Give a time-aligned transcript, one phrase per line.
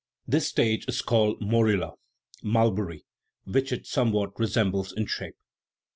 [0.27, 1.93] This stage is called the morula
[2.41, 3.05] ("mulberry,"
[3.43, 5.35] which it somewhat resembles in shape).